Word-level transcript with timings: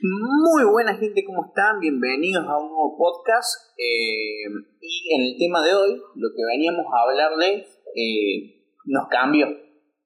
Muy 0.00 0.64
buena 0.64 0.96
gente, 0.96 1.24
¿cómo 1.24 1.46
están? 1.46 1.78
Bienvenidos 1.78 2.44
a 2.44 2.58
un 2.58 2.68
nuevo 2.68 2.96
podcast. 2.98 3.70
Eh, 3.78 4.50
y 4.80 5.14
en 5.14 5.20
el 5.30 5.38
tema 5.38 5.62
de 5.62 5.74
hoy, 5.74 5.94
lo 5.94 6.28
que 6.34 6.42
veníamos 6.44 6.84
a 6.90 7.02
hablarles 7.02 7.70
eh, 7.94 8.66
nos 8.86 9.06
cambió. 9.08 9.46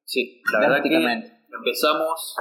Sí, 0.05 0.43
la 0.53 0.61
verdad 0.61 0.83
que 0.83 0.95
empezamos 0.95 2.37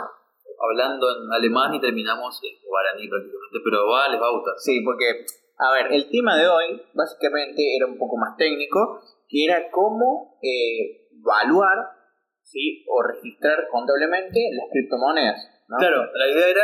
hablando 0.60 1.08
en 1.08 1.32
alemán 1.32 1.74
y 1.74 1.80
terminamos 1.80 2.40
en 2.44 2.60
guaraní 2.68 3.08
prácticamente, 3.08 3.58
pero 3.64 3.88
va, 3.88 4.10
les 4.10 4.22
va 4.22 4.28
a 4.28 4.36
gustar. 4.36 4.56
Sí, 4.58 4.82
porque, 4.84 5.26
a 5.58 5.72
ver, 5.72 5.94
el 5.94 6.10
tema 6.10 6.36
de 6.36 6.48
hoy 6.48 6.82
básicamente 6.94 7.76
era 7.78 7.88
un 7.88 7.98
poco 7.98 8.18
más 8.18 8.36
técnico, 8.36 9.00
que 9.30 9.46
era 9.46 9.72
cómo 9.72 10.38
eh, 10.44 11.08
evaluar 11.16 11.88
¿sí? 12.44 12.84
o 12.90 13.02
registrar 13.02 13.70
contablemente 13.72 14.42
las 14.52 14.68
criptomonedas. 14.72 15.40
Claro, 15.80 16.04
la 16.14 16.28
idea 16.28 16.50
era 16.50 16.64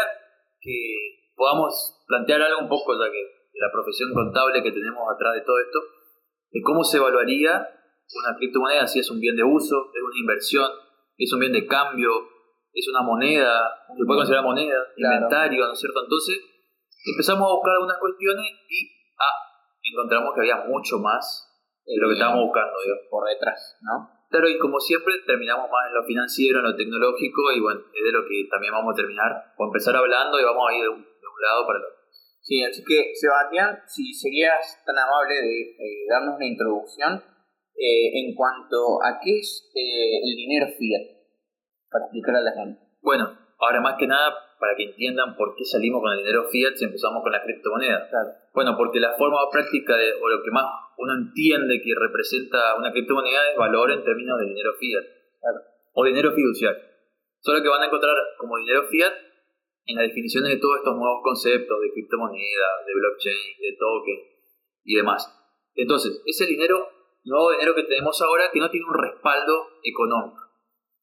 que 0.66 1.30
podamos 1.36 2.02
plantear 2.08 2.42
algo 2.42 2.62
un 2.62 2.70
poco, 2.70 2.98
ya 2.98 3.12
que 3.12 3.22
la 3.54 3.72
profesión 3.72 4.14
contable 4.14 4.64
que 4.64 4.72
tenemos 4.72 5.06
atrás 5.14 5.36
de 5.36 5.42
todo 5.42 5.60
esto, 5.60 5.80
de 6.50 6.62
cómo 6.62 6.84
se 6.84 6.98
evaluaría 6.98 7.54
una 7.54 8.38
criptomoneda, 8.38 8.88
si 8.88 9.00
es 9.00 9.10
un 9.10 9.20
bien 9.20 9.36
de 9.36 9.44
uso, 9.44 9.92
es 9.94 10.02
una 10.02 10.20
inversión, 10.20 10.70
es 11.18 11.32
un 11.32 11.40
bien 11.40 11.54
de 11.54 11.68
cambio, 11.68 12.10
es 12.74 12.88
una 12.90 13.02
moneda, 13.02 13.86
se 13.96 14.06
puede 14.06 14.20
considerar 14.20 14.44
moneda, 14.44 14.78
inventario, 14.98 15.66
¿no 15.66 15.74
es 15.74 15.80
cierto? 15.80 16.04
Entonces 16.04 16.40
empezamos 17.06 17.50
a 17.50 17.54
buscar 17.54 17.74
algunas 17.74 17.98
cuestiones 17.98 18.46
y 18.70 18.92
ah, 19.18 19.38
encontramos 19.82 20.34
que 20.34 20.42
había 20.42 20.66
mucho 20.68 21.00
más 21.00 21.46
de 21.86 21.98
lo 21.98 22.08
que 22.08 22.14
estábamos 22.14 22.46
buscando, 22.46 22.74
por 23.10 23.28
detrás, 23.30 23.78
¿no? 23.82 24.15
Claro, 24.36 24.50
y 24.50 24.60
como 24.60 24.82
siempre 24.82 25.14
terminamos 25.26 25.72
más 25.72 25.88
en 25.88 25.96
lo 25.96 26.04
financiero, 26.04 26.60
en 26.60 26.66
lo 26.66 26.76
tecnológico, 26.76 27.54
y 27.56 27.62
bueno, 27.62 27.80
es 27.88 28.04
de 28.04 28.12
lo 28.12 28.28
que 28.28 28.44
también 28.52 28.74
vamos 28.74 28.92
a 28.92 29.00
terminar, 29.00 29.32
o 29.56 29.64
empezar 29.64 29.96
hablando 29.96 30.38
y 30.38 30.44
vamos 30.44 30.68
a 30.68 30.76
ir 30.76 30.84
de 30.84 30.90
un, 30.90 31.08
lado 31.40 31.66
para 31.66 31.80
el 31.80 31.86
otro. 31.86 32.04
Sí, 32.42 32.62
así 32.62 32.84
que 32.84 33.16
Sebastián, 33.16 33.80
si 33.88 34.14
serías 34.14 34.84
tan 34.86 34.98
amable 34.98 35.36
de 35.36 35.62
eh, 35.72 36.04
darnos 36.10 36.36
una 36.36 36.48
introducción 36.48 37.24
eh, 37.80 38.12
en 38.12 38.36
cuanto 38.36 39.00
a 39.02 39.22
qué 39.24 39.40
es 39.40 39.72
eh, 39.74 40.20
el 40.20 40.36
dinero 40.36 40.68
fiat, 40.68 41.16
para 41.90 42.04
explicar 42.04 42.36
a 42.36 42.42
la 42.42 42.52
gente. 42.52 42.82
Bueno, 43.00 43.40
ahora 43.58 43.80
más 43.80 43.96
que 43.98 44.08
nada, 44.08 44.36
para 44.60 44.76
que 44.76 44.84
entiendan 44.84 45.36
por 45.36 45.56
qué 45.56 45.66
salimos 45.66 46.02
con 46.02 46.12
el 46.14 46.20
dinero 46.20 46.46
fiat 46.50 46.76
si 46.76 46.86
empezamos 46.86 47.22
con 47.24 47.32
la 47.32 47.44
criptomoneda. 47.44 48.10
Claro. 48.10 48.30
Bueno, 48.54 48.76
porque 48.78 49.00
la 49.00 49.14
forma 49.14 49.38
práctica 49.52 49.98
de, 49.98 50.14
o 50.14 50.30
lo 50.30 50.44
que 50.44 50.52
más 50.52 50.66
uno 50.98 51.14
entiende 51.14 51.82
que 51.82 51.94
representa 51.96 52.76
una 52.78 52.92
criptomoneda 52.92 53.52
es 53.52 53.58
valor 53.58 53.92
en 53.92 54.04
términos 54.04 54.40
de 54.40 54.46
dinero 54.46 54.74
fiat. 54.80 55.04
O 55.94 56.04
dinero 56.04 56.32
fiduciario. 56.34 56.82
Solo 57.40 57.62
que 57.62 57.70
van 57.70 57.84
a 57.84 57.86
encontrar 57.86 58.16
como 58.38 58.58
dinero 58.58 58.84
fiat 58.90 59.14
en 59.86 59.96
las 59.98 60.08
definiciones 60.08 60.52
de 60.52 60.58
todos 60.58 60.78
estos 60.78 60.96
nuevos 60.96 61.22
conceptos 61.24 61.78
de 61.82 61.92
criptomoneda, 61.92 62.68
de 62.86 62.94
blockchain, 62.96 63.62
de 63.62 63.78
token 63.78 64.20
y 64.84 64.96
demás. 64.96 65.32
Entonces, 65.76 66.22
ese 66.26 66.48
dinero, 66.48 66.90
nuevo 67.24 67.52
dinero 67.52 67.76
que 67.76 67.84
tenemos 67.84 68.20
ahora, 68.22 68.50
que 68.52 68.60
no 68.60 68.70
tiene 68.70 68.88
un 68.88 68.96
respaldo 68.96 69.54
económico. 69.84 70.42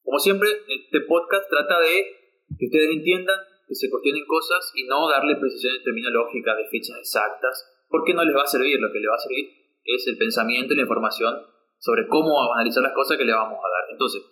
Como 0.02 0.18
siempre, 0.18 0.48
este 0.66 1.00
podcast 1.02 1.48
trata 1.48 1.78
de 1.78 2.21
que 2.58 2.66
ustedes 2.66 2.90
entiendan, 2.90 3.38
que 3.66 3.74
se 3.74 3.90
cuestionen 3.90 4.26
cosas 4.26 4.72
y 4.74 4.84
no 4.84 5.08
darle 5.08 5.36
precisiones 5.36 5.82
terminológicas 5.82 6.56
de 6.56 6.68
fechas 6.68 6.98
exactas, 6.98 7.86
porque 7.88 8.14
no 8.14 8.24
les 8.24 8.36
va 8.36 8.42
a 8.42 8.46
servir. 8.46 8.80
Lo 8.80 8.92
que 8.92 9.00
les 9.00 9.10
va 9.10 9.16
a 9.16 9.26
servir 9.26 9.48
es 9.84 10.06
el 10.08 10.18
pensamiento 10.18 10.74
y 10.74 10.76
la 10.76 10.82
información 10.82 11.34
sobre 11.78 12.06
cómo 12.06 12.52
analizar 12.54 12.82
las 12.82 12.94
cosas 12.94 13.18
que 13.18 13.24
le 13.24 13.32
vamos 13.32 13.58
a 13.58 13.68
dar. 13.68 13.90
Entonces, 13.90 14.22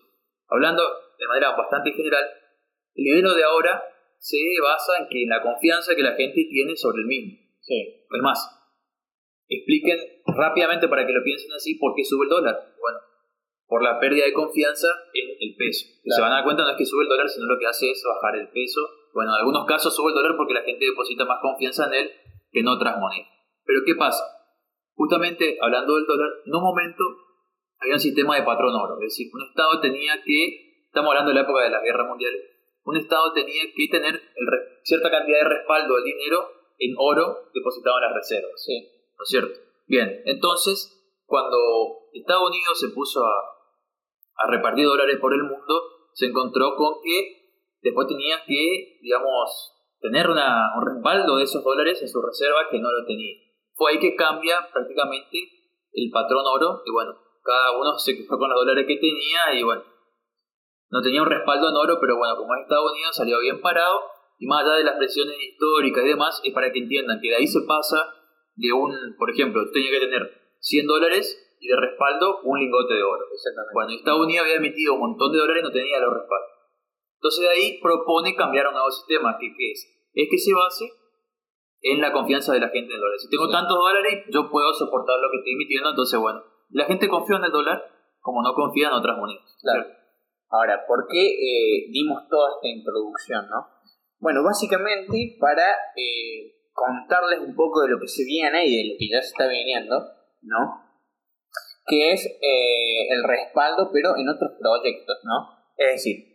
hablando 0.48 0.82
de 1.18 1.26
manera 1.26 1.56
bastante 1.56 1.92
general, 1.92 2.24
el 2.94 3.04
dinero 3.04 3.34
de 3.34 3.44
ahora 3.44 3.82
se 4.18 4.38
basa 4.62 4.98
en 5.00 5.08
que 5.08 5.24
la 5.26 5.42
confianza 5.42 5.94
que 5.94 6.02
la 6.02 6.14
gente 6.14 6.46
tiene 6.48 6.76
sobre 6.76 7.02
el 7.02 7.06
mismo. 7.06 7.38
Sí. 7.60 8.06
Es 8.10 8.22
más, 8.22 8.38
expliquen 9.48 9.98
rápidamente 10.26 10.88
para 10.88 11.06
que 11.06 11.12
lo 11.12 11.22
piensen 11.22 11.52
así 11.52 11.74
por 11.76 11.94
qué 11.94 12.04
sube 12.04 12.24
el 12.24 12.30
dólar. 12.30 12.54
Bueno, 12.78 12.98
por 13.70 13.84
la 13.84 14.00
pérdida 14.00 14.24
de 14.24 14.32
confianza 14.32 14.88
en 15.14 15.30
el 15.38 15.54
peso. 15.54 15.86
Se 16.04 16.20
van 16.20 16.32
a 16.32 16.42
dar 16.42 16.44
cuenta, 16.44 16.64
no 16.64 16.70
es 16.70 16.76
que 16.76 16.84
sube 16.84 17.04
el 17.04 17.08
dólar, 17.08 17.28
sino 17.28 17.46
lo 17.46 17.56
que 17.56 17.66
hace 17.66 17.88
es 17.88 18.02
bajar 18.04 18.34
el 18.34 18.48
peso. 18.48 18.80
Bueno, 19.14 19.30
en 19.30 19.38
algunos 19.38 19.64
casos 19.64 19.94
sube 19.94 20.10
el 20.10 20.16
dólar 20.16 20.34
porque 20.36 20.54
la 20.54 20.62
gente 20.62 20.84
deposita 20.84 21.24
más 21.24 21.38
confianza 21.40 21.86
en 21.86 21.94
él 21.94 22.10
que 22.50 22.60
en 22.60 22.68
otras 22.68 22.98
monedas. 22.98 23.30
Pero 23.64 23.82
¿qué 23.86 23.94
pasa? 23.94 24.24
Justamente 24.96 25.56
hablando 25.62 25.94
del 25.94 26.04
dólar, 26.04 26.30
en 26.44 26.52
un 26.52 26.62
momento 26.62 27.04
había 27.78 27.94
un 27.94 28.00
sistema 28.00 28.34
de 28.34 28.42
patrón 28.42 28.74
oro, 28.74 28.96
es 28.96 29.14
decir, 29.14 29.30
un 29.32 29.42
Estado 29.48 29.80
tenía 29.80 30.20
que, 30.24 30.82
estamos 30.84 31.10
hablando 31.10 31.30
de 31.30 31.36
la 31.36 31.42
época 31.42 31.62
de 31.62 31.70
las 31.70 31.82
guerras 31.82 32.08
mundiales, 32.08 32.42
un 32.84 32.96
Estado 32.96 33.32
tenía 33.32 33.62
que 33.72 33.86
tener 33.88 34.20
cierta 34.82 35.10
cantidad 35.10 35.38
de 35.38 35.48
respaldo 35.48 35.94
del 35.94 36.04
dinero 36.04 36.50
en 36.76 36.94
oro 36.98 37.48
depositado 37.54 37.98
en 37.98 38.02
las 38.02 38.14
reservas. 38.14 38.60
Sí. 38.60 38.74
¿No 39.16 39.22
es 39.22 39.28
cierto? 39.28 39.60
Bien, 39.86 40.22
entonces, 40.26 41.00
cuando 41.24 41.56
Estados 42.12 42.50
Unidos 42.50 42.80
se 42.80 42.88
puso 42.88 43.24
a, 43.24 43.59
a 44.40 44.50
repartir 44.50 44.86
dólares 44.86 45.18
por 45.20 45.32
el 45.34 45.42
mundo, 45.42 46.08
se 46.14 46.26
encontró 46.26 46.74
con 46.76 46.94
que 47.02 47.60
después 47.82 48.08
tenía 48.08 48.42
que, 48.46 48.98
digamos, 49.02 49.72
tener 50.00 50.28
una, 50.28 50.72
un 50.76 50.86
respaldo 50.86 51.36
de 51.36 51.44
esos 51.44 51.62
dólares 51.62 52.00
en 52.00 52.08
su 52.08 52.20
reserva 52.22 52.68
que 52.70 52.78
no 52.78 52.90
lo 52.90 53.04
tenía. 53.06 53.36
Fue 53.74 53.92
ahí 53.92 53.98
que 53.98 54.16
cambia 54.16 54.68
prácticamente 54.72 55.38
el 55.92 56.10
patrón 56.10 56.44
oro 56.46 56.82
y 56.86 56.90
bueno, 56.90 57.14
cada 57.42 57.76
uno 57.78 57.98
se 57.98 58.16
quedó 58.16 58.38
con 58.38 58.48
los 58.48 58.58
dólares 58.60 58.86
que 58.86 58.96
tenía 58.96 59.58
y 59.58 59.62
bueno, 59.62 59.84
no 60.90 61.02
tenía 61.02 61.22
un 61.22 61.28
respaldo 61.28 61.68
en 61.68 61.76
oro, 61.76 61.98
pero 62.00 62.16
bueno, 62.16 62.36
como 62.36 62.54
es 62.54 62.62
Estados 62.62 62.92
Unidos 62.92 63.16
salió 63.16 63.40
bien 63.40 63.60
parado 63.60 64.00
y 64.38 64.46
más 64.46 64.64
allá 64.64 64.76
de 64.76 64.84
las 64.84 64.96
presiones 64.96 65.36
históricas 65.38 66.04
y 66.04 66.08
demás, 66.08 66.40
es 66.42 66.54
para 66.54 66.72
que 66.72 66.78
entiendan 66.78 67.20
que 67.20 67.28
de 67.28 67.36
ahí 67.36 67.46
se 67.46 67.60
pasa 67.66 68.14
de 68.54 68.72
un, 68.72 69.16
por 69.18 69.30
ejemplo, 69.30 69.70
tenía 69.70 69.90
que 69.90 70.06
tener 70.06 70.30
100 70.60 70.86
dólares 70.86 71.49
y 71.60 71.68
de 71.68 71.76
respaldo 71.76 72.40
un 72.42 72.58
lingote 72.58 72.94
de 72.94 73.02
oro. 73.02 73.24
Exactamente. 73.30 73.72
Cuando 73.72 73.92
Estados 73.94 74.24
Unidos 74.24 74.44
había 74.44 74.56
emitido 74.56 74.94
un 74.94 75.00
montón 75.00 75.30
de 75.30 75.38
dólares 75.38 75.62
no 75.62 75.70
tenía 75.70 76.00
los 76.00 76.14
respaldos. 76.14 76.50
Entonces 77.20 77.40
de 77.44 77.50
ahí 77.52 77.80
propone 77.80 78.34
cambiar 78.34 78.66
a 78.66 78.68
un 78.70 78.74
nuevo 78.74 78.90
sistema, 78.90 79.36
que 79.38 79.52
¿qué 79.52 79.72
es? 79.72 79.80
Es 80.14 80.28
que 80.30 80.38
se 80.38 80.54
base 80.54 80.88
en 81.82 82.00
la 82.00 82.12
confianza 82.12 82.52
de 82.52 82.60
la 82.60 82.68
gente 82.68 82.88
en 82.88 82.96
el 82.96 83.00
dólar. 83.00 83.18
Si 83.18 83.28
tengo 83.28 83.48
tantos 83.48 83.76
dólares, 83.76 84.24
yo 84.32 84.50
puedo 84.50 84.72
soportar 84.72 85.20
lo 85.20 85.30
que 85.30 85.36
estoy 85.38 85.52
emitiendo, 85.52 85.90
entonces 85.90 86.18
bueno, 86.18 86.42
la 86.70 86.84
gente 86.86 87.08
confía 87.08 87.36
en 87.36 87.44
el 87.44 87.52
dólar 87.52 87.84
como 88.20 88.42
no 88.42 88.54
confía 88.54 88.88
en 88.88 88.94
otras 88.94 89.16
monedas. 89.16 89.56
Claro. 89.60 89.84
Ahora, 90.48 90.84
¿por 90.86 91.06
qué 91.08 91.28
eh, 91.28 91.86
dimos 91.92 92.26
toda 92.28 92.56
esta 92.56 92.68
introducción, 92.68 93.48
no? 93.48 93.68
Bueno, 94.18 94.42
básicamente 94.42 95.36
para 95.40 95.70
eh, 95.96 96.68
contarles 96.72 97.40
un 97.40 97.54
poco 97.54 97.82
de 97.82 97.88
lo 97.88 98.00
que 98.00 98.08
se 98.08 98.24
viene 98.24 98.64
y 98.66 98.76
de 98.76 98.92
lo 98.92 98.98
que 98.98 99.08
ya 99.08 99.22
se 99.22 99.28
está 99.28 99.46
viniendo, 99.46 99.96
¿no? 100.42 100.89
Que 101.90 102.12
es 102.12 102.24
eh, 102.24 103.08
el 103.10 103.24
respaldo, 103.24 103.90
pero 103.92 104.16
en 104.16 104.28
otros 104.28 104.52
proyectos, 104.60 105.18
¿no? 105.24 105.58
Es 105.76 105.94
decir, 105.94 106.30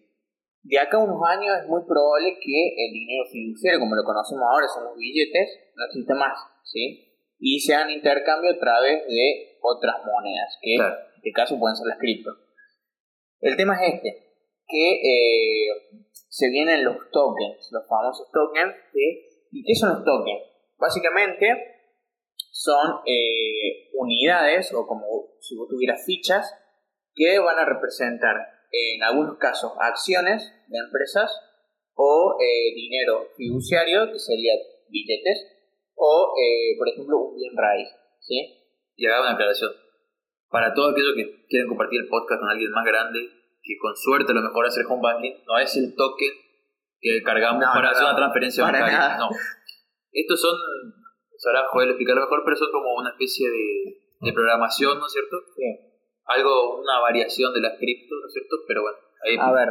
de 0.63 0.79
acá 0.79 0.97
a 0.97 1.03
unos 1.03 1.21
años 1.29 1.55
es 1.61 1.67
muy 1.69 1.85
probable 1.87 2.37
que 2.41 2.75
el 2.75 2.91
dinero 2.91 3.23
fiduciario, 3.31 3.79
como 3.79 3.95
lo 3.95 4.03
conocemos 4.03 4.43
ahora, 4.43 4.67
son 4.67 4.83
los 4.83 4.97
billetes, 4.97 5.71
no 5.75 5.85
exista 5.85 6.15
más, 6.15 6.37
¿sí? 6.63 7.15
Y 7.39 7.59
sean 7.59 7.89
intercambio 7.89 8.51
a 8.51 8.59
través 8.59 9.07
de 9.07 9.57
otras 9.61 9.95
monedas, 10.03 10.57
que 10.61 10.75
en 10.75 10.83
este 11.17 11.31
caso 11.31 11.59
pueden 11.59 11.75
ser 11.75 11.87
las 11.87 11.99
cripto. 11.99 12.31
El 13.39 13.55
tema 13.55 13.77
es 13.79 13.93
este, 13.93 14.25
que 14.67 14.91
eh, 15.03 15.67
se 16.09 16.49
vienen 16.49 16.83
los 16.83 16.97
tokens, 17.11 17.69
los 17.71 17.87
famosos 17.87 18.27
tokens, 18.31 18.75
¿y 19.51 19.63
qué 19.63 19.75
son 19.75 19.89
los 19.89 20.03
tokens? 20.03 20.41
Básicamente 20.77 21.47
son 22.51 23.01
eh, 23.05 23.91
unidades, 23.93 24.73
o 24.73 24.87
como 24.87 25.05
si 25.47 25.55
vos 25.55 25.67
tuvieras 25.69 26.03
fichas, 26.05 26.53
que 27.13 27.39
van 27.39 27.57
a 27.59 27.65
representar 27.65 28.35
en 28.71 29.03
algunos 29.03 29.37
casos 29.37 29.71
acciones 29.79 30.51
de 30.67 30.77
empresas 30.77 31.31
o 31.93 32.35
eh, 32.41 32.73
dinero 32.75 33.29
fiduciario, 33.37 34.11
que 34.11 34.19
sería 34.19 34.53
billetes, 34.89 35.47
o 35.95 36.33
eh, 36.41 36.77
por 36.77 36.89
ejemplo 36.89 37.17
un 37.19 37.35
bien 37.35 37.55
raíz. 37.55 37.89
¿sí? 38.19 38.35
Y 38.95 39.05
haga 39.05 39.21
una 39.21 39.31
aclaración. 39.33 39.71
Para 40.49 40.73
todos 40.73 40.91
aquellos 40.91 41.13
que 41.15 41.45
quieren 41.47 41.67
compartir 41.67 42.01
el 42.01 42.07
podcast 42.07 42.41
con 42.41 42.49
alguien 42.49 42.71
más 42.71 42.85
grande, 42.85 43.19
que 43.61 43.77
con 43.79 43.95
suerte 43.95 44.31
a 44.31 44.35
lo 44.35 44.41
mejor 44.41 44.65
hacer 44.65 44.85
home 44.85 45.01
banking, 45.01 45.43
no 45.45 45.57
es 45.57 45.75
el 45.77 45.95
token 45.95 46.33
que 46.99 47.23
cargamos 47.23 47.63
para 47.73 47.91
hacer 47.91 48.03
una 48.03 48.15
transferencia 48.15 48.63
bancaria. 48.63 49.17
No. 49.17 49.29
Estos 50.11 50.39
son, 50.39 50.55
ahora 51.47 51.67
Joel 51.71 51.89
explicarlo 51.89 52.21
mejor, 52.21 52.41
pero 52.43 52.55
son 52.55 52.71
como 52.71 52.95
una 52.95 53.09
especie 53.09 53.49
de, 53.49 54.04
de 54.25 54.33
programación, 54.33 54.99
¿no 54.99 55.05
es 55.05 55.13
cierto? 55.13 55.37
Sí 55.55 55.95
algo, 56.25 56.81
una 56.81 56.99
variación 56.99 57.53
de 57.53 57.61
las 57.61 57.77
cripto, 57.77 58.15
¿no 58.15 58.27
es 58.27 58.33
cierto? 58.33 58.55
Pero 58.67 58.81
bueno, 58.81 58.97
ahí... 59.23 59.37
A 59.39 59.51
ver, 59.53 59.69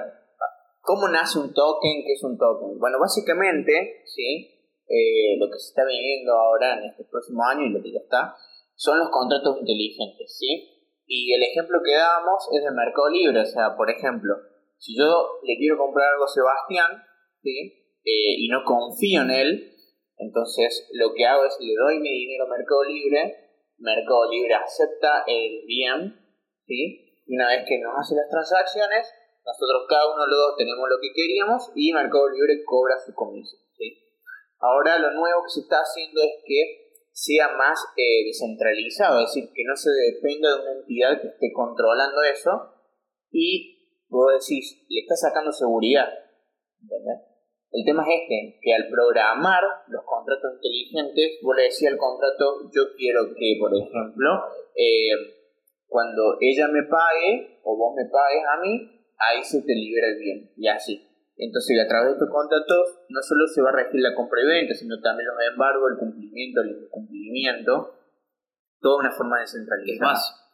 ¿cómo 0.81 1.09
nace 1.09 1.39
un 1.39 1.53
token? 1.53 2.05
¿Qué 2.07 2.13
es 2.13 2.23
un 2.23 2.39
token? 2.39 2.79
Bueno, 2.79 2.99
básicamente, 3.01 4.03
¿sí? 4.07 4.51
Eh, 4.87 5.37
lo 5.39 5.51
que 5.51 5.59
se 5.59 5.69
está 5.71 5.85
viviendo 5.85 6.33
ahora 6.33 6.79
en 6.79 6.91
este 6.91 7.05
próximo 7.05 7.43
año 7.45 7.67
y 7.67 7.71
lo 7.71 7.83
que 7.83 7.93
ya 7.93 8.01
está, 8.01 8.37
son 8.77 8.99
los 8.99 9.09
contratos 9.11 9.59
inteligentes, 9.59 10.37
¿sí? 10.39 10.71
Y 11.07 11.33
el 11.33 11.43
ejemplo 11.43 11.79
que 11.85 11.95
damos 11.95 12.49
es 12.53 12.63
del 12.63 12.75
Mercado 12.75 13.11
Libre, 13.11 13.41
o 13.41 13.47
sea, 13.47 13.77
por 13.77 13.91
ejemplo, 13.91 14.35
si 14.79 14.97
yo 14.97 15.41
le 15.43 15.57
quiero 15.57 15.77
comprar 15.79 16.13
algo 16.13 16.25
a 16.25 16.29
Sebastián, 16.29 17.03
¿sí? 17.43 18.01
eh, 18.05 18.35
y 18.39 18.49
no 18.49 18.63
confío 18.65 19.23
en 19.23 19.31
él, 19.31 19.73
entonces 20.17 20.89
lo 20.93 21.13
que 21.15 21.27
hago 21.27 21.45
es 21.45 21.57
le 21.61 21.75
doy 21.75 21.99
mi 21.99 22.11
dinero 22.11 22.45
a 22.45 22.57
Mercado 22.57 22.85
Libre, 22.85 23.44
Mercado 23.79 24.31
Libre 24.31 24.55
acepta 24.55 25.25
el 25.27 25.65
bien, 25.67 26.19
¿sí? 26.67 27.23
Y 27.27 27.37
una 27.37 27.49
vez 27.49 27.65
que 27.67 27.79
nos 27.79 27.95
hace 27.99 28.15
las 28.15 28.29
transacciones, 28.29 29.13
nosotros 29.45 29.87
cada 29.89 30.13
uno 30.13 30.25
de 30.25 30.31
los 30.31 30.39
dos 30.39 30.57
tenemos 30.57 30.89
lo 30.89 30.97
que 31.01 31.13
queríamos 31.13 31.73
y 31.75 31.93
Mercado 31.93 32.31
Libre 32.31 32.65
cobra 32.65 32.97
su 32.99 33.15
comisión, 33.15 33.61
¿sí? 33.77 33.99
Ahora 34.61 34.99
lo 34.99 35.13
nuevo 35.13 35.43
que 35.45 35.51
se 35.51 35.61
está 35.61 35.79
haciendo 35.79 36.21
es 36.23 36.43
que 36.47 36.85
sea 37.13 37.49
más 37.57 37.79
eh, 37.97 38.25
descentralizado, 38.27 39.21
es 39.21 39.33
decir, 39.33 39.51
que 39.55 39.65
no 39.65 39.77
se 39.77 39.91
dependa 39.91 40.49
de 40.51 40.63
una 40.63 40.73
entidad 40.81 41.21
que 41.21 41.29
esté 41.29 41.53
controlando 41.53 42.23
eso 42.23 42.73
y 43.31 44.03
vos 44.09 44.33
decís, 44.33 44.85
le 44.89 45.01
está 45.01 45.15
sacando 45.17 45.53
seguridad, 45.53 46.09
¿entendés? 46.81 47.34
El 47.75 47.85
tema 47.85 48.07
es 48.07 48.23
este, 48.23 48.61
que 48.63 48.73
al 48.73 48.87
programar 48.87 49.65
los 49.89 50.05
contratos 50.07 50.63
inteligentes, 50.63 51.43
vos 51.43 51.57
le 51.57 51.65
decís 51.65 51.91
al 51.91 51.99
contrato, 51.99 52.71
yo 52.71 52.95
quiero 52.97 53.35
que, 53.35 53.59
por 53.59 53.75
ejemplo, 53.75 54.31
eh, 54.79 55.11
cuando 55.89 56.39
ella 56.41 56.69
me 56.69 56.85
pague 56.85 57.59
o 57.65 57.77
vos 57.77 57.97
me 57.97 58.07
pagues 58.07 58.45
a 58.47 58.61
mí, 58.63 58.79
ahí 59.19 59.43
se 59.43 59.63
te 59.63 59.75
libera 59.75 60.07
el 60.07 60.19
bien, 60.21 60.53
y 60.57 60.69
así. 60.69 61.03
Entonces, 61.37 61.75
a 61.83 61.89
través 61.89 62.11
de 62.11 62.13
estos 62.15 62.31
contratos, 62.31 63.01
no 63.09 63.21
solo 63.23 63.45
se 63.49 63.61
va 63.61 63.71
a 63.71 63.83
regir 63.83 64.01
la 64.01 64.15
compra 64.15 64.41
y 64.41 64.47
venta, 64.47 64.73
sino 64.75 65.01
también 65.01 65.27
los 65.27 65.51
embargos, 65.51 65.91
el 65.91 65.99
cumplimiento, 65.99 66.61
el 66.61 66.79
incumplimiento, 66.79 67.91
toda 68.79 69.01
una 69.01 69.11
forma 69.11 69.41
de 69.41 69.49
centralizar. 69.49 70.15
Más, 70.15 70.53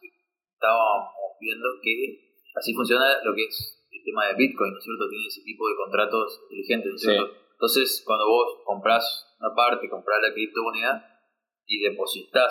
estábamos 0.57 1.37
viendo 1.39 1.67
que 1.83 2.33
así 2.55 2.73
funciona 2.73 3.05
lo 3.23 3.35
que 3.35 3.45
es 3.45 3.80
el 4.01 4.05
tema 4.05 4.25
de 4.27 4.33
Bitcoin, 4.33 4.73
¿no 4.73 4.79
es 4.79 4.83
cierto? 4.83 5.09
Tiene 5.09 5.27
ese 5.27 5.41
tipo 5.45 5.69
de 5.69 5.75
contratos 5.75 6.41
inteligentes, 6.49 6.89
¿no 6.89 6.95
es 6.95 7.01
cierto? 7.01 7.41
Entonces, 7.53 8.03
cuando 8.05 8.25
vos 8.25 8.65
compras 8.65 9.05
una 9.39 9.53
parte, 9.53 9.89
compras 9.89 10.17
la 10.21 10.33
criptomoneda 10.33 11.21
y 11.65 11.79
depositas, 11.81 12.49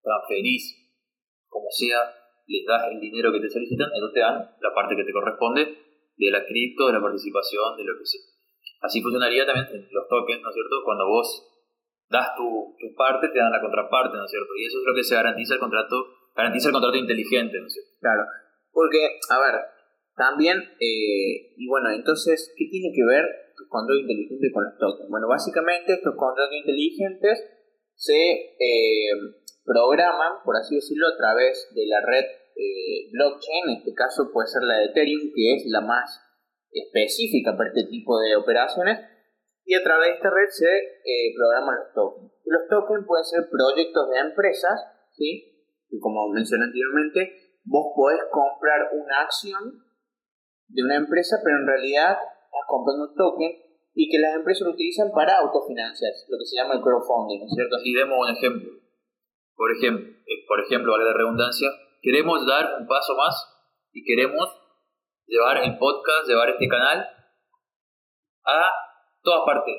transferís, 0.00 0.72
como 1.48 1.68
sea, 1.70 2.00
les 2.46 2.64
das 2.66 2.88
el 2.90 3.00
dinero 3.00 3.30
que 3.30 3.40
te 3.40 3.50
solicitan, 3.50 3.92
entonces 3.92 4.14
te 4.14 4.20
dan 4.20 4.56
la 4.60 4.74
parte 4.74 4.96
que 4.96 5.04
te 5.04 5.12
corresponde 5.12 5.62
de 6.16 6.30
la 6.30 6.44
cripto, 6.44 6.86
de 6.86 6.94
la 6.94 7.00
participación, 7.00 7.76
de 7.76 7.84
lo 7.84 7.98
que 7.98 8.06
sea. 8.06 8.24
Así 8.80 9.00
funcionaría 9.00 9.46
también 9.46 9.68
los 9.92 10.08
tokens, 10.08 10.42
¿no 10.42 10.48
es 10.48 10.54
cierto? 10.54 10.76
Cuando 10.84 11.06
vos 11.06 11.28
das 12.08 12.34
tu, 12.36 12.74
tu 12.80 12.94
parte, 12.96 13.28
te 13.28 13.38
dan 13.38 13.52
la 13.52 13.60
contraparte, 13.60 14.16
¿no 14.16 14.24
es 14.24 14.30
cierto? 14.30 14.48
Y 14.56 14.66
eso 14.66 14.78
es 14.80 14.84
lo 14.84 14.94
que 14.94 15.04
se 15.04 15.14
garantiza 15.14 15.54
el 15.54 15.60
contrato, 15.60 16.08
garantiza 16.34 16.68
el 16.68 16.72
contrato 16.72 16.96
inteligente, 16.96 17.60
¿no 17.60 17.66
es 17.66 17.72
cierto? 17.72 17.90
Claro, 18.00 18.24
porque, 18.72 19.20
a 19.28 19.38
ver, 19.38 19.60
también, 20.14 20.58
eh, 20.58 21.54
y 21.56 21.68
bueno, 21.68 21.90
entonces, 21.90 22.52
¿qué 22.56 22.66
tiene 22.70 22.92
que 22.94 23.04
ver 23.04 23.24
tus 23.56 23.68
contratos 23.68 24.02
inteligentes 24.02 24.52
con 24.52 24.64
los 24.64 24.76
tokens? 24.78 25.08
Bueno, 25.08 25.26
básicamente 25.28 25.94
estos 25.94 26.14
contratos 26.16 26.54
inteligentes 26.54 27.40
se 27.94 28.56
eh, 28.60 29.12
programan, 29.64 30.44
por 30.44 30.56
así 30.56 30.74
decirlo, 30.74 31.08
a 31.08 31.16
través 31.16 31.68
de 31.74 31.86
la 31.86 32.04
red 32.04 32.24
eh, 32.24 33.08
blockchain, 33.12 33.70
en 33.70 33.76
este 33.78 33.94
caso 33.94 34.30
puede 34.32 34.48
ser 34.48 34.62
la 34.64 34.76
de 34.78 34.92
Ethereum, 34.92 35.32
que 35.34 35.54
es 35.56 35.64
la 35.66 35.80
más 35.80 36.20
específica 36.70 37.56
para 37.56 37.70
este 37.70 37.88
tipo 37.88 38.20
de 38.20 38.36
operaciones, 38.36 39.00
y 39.64 39.74
a 39.74 39.82
través 39.82 40.08
de 40.08 40.14
esta 40.14 40.28
red 40.28 40.48
se 40.50 40.68
programan 41.36 41.76
los 41.76 41.94
tokens. 41.94 42.32
Los 42.44 42.68
tokens 42.68 43.06
pueden 43.06 43.24
ser 43.24 43.48
proyectos 43.48 44.10
de 44.10 44.18
empresas, 44.18 44.76
¿sí? 45.12 45.70
Y 45.88 46.00
como 46.00 46.28
mencioné 46.28 46.64
anteriormente, 46.64 47.32
vos 47.64 47.92
podés 47.94 48.20
comprar 48.30 48.90
una 48.92 49.22
acción 49.22 49.91
de 50.72 50.82
una 50.82 50.96
empresa, 50.96 51.36
pero 51.44 51.60
en 51.60 51.66
realidad 51.66 52.16
estás 52.16 52.66
comprando 52.66 53.12
un 53.12 53.14
token 53.14 53.52
y 53.94 54.08
que 54.08 54.18
las 54.18 54.36
empresas 54.36 54.64
lo 54.66 54.72
utilizan 54.72 55.12
para 55.12 55.36
autofinanciarse, 55.44 56.24
lo 56.28 56.38
que 56.40 56.48
se 56.48 56.56
llama 56.56 56.74
el 56.74 56.80
crowdfunding, 56.80 57.40
¿no 57.40 57.46
es 57.46 57.54
cierto? 57.54 57.76
Y 57.84 57.92
demos 57.92 58.16
un 58.16 58.30
ejemplo. 58.32 58.72
Por 59.54 59.68
ejemplo, 59.76 60.08
eh, 60.08 60.44
por 60.48 60.60
ejemplo, 60.60 60.92
vale 60.92 61.04
la 61.04 61.12
redundancia, 61.12 61.68
queremos 62.00 62.46
dar 62.46 62.80
un 62.80 62.86
paso 62.86 63.14
más 63.16 63.36
y 63.92 64.02
queremos 64.02 64.48
llevar 65.26 65.58
el 65.58 65.76
podcast, 65.76 66.26
llevar 66.26 66.48
este 66.48 66.68
canal 66.68 67.04
a 68.44 68.60
todas 69.22 69.42
partes. 69.44 69.76